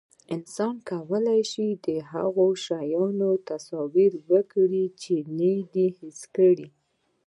[0.35, 6.67] انسان کولی شي، د هغو شیانو تصور وکړي، چې نه یې دي حس کړي.